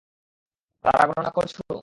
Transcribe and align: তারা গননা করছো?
তারা 0.85 1.03
গননা 1.09 1.31
করছো? 1.37 1.63